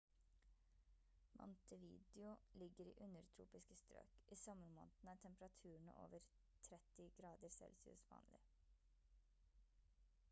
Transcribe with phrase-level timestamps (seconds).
[1.33, 6.27] montevideo ligger i undertropiske strøk; i sommermånedene er temperaturene over
[6.71, 8.43] +30°c vanlig